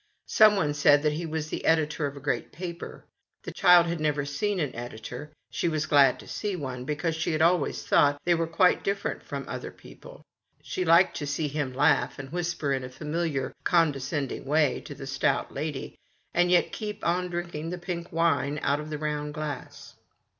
[0.25, 3.05] Someone said that he was the editor of a great paper.
[3.43, 7.33] The child had never seen an editor; she was glad to see one, because she
[7.33, 10.23] had always thought they were quite different from other people.
[10.63, 14.81] She liked to see him \ laugh, and whisper in a familiar, condescend ing way
[14.85, 15.99] to the stout lady,
[16.33, 19.93] and yet keep on drinking the pink wine out of the round glass.